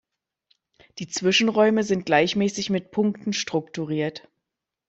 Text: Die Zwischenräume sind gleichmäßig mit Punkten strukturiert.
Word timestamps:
Die 0.97 1.07
Zwischenräume 1.07 1.83
sind 1.83 2.07
gleichmäßig 2.07 2.71
mit 2.71 2.89
Punkten 2.89 3.33
strukturiert. 3.33 4.27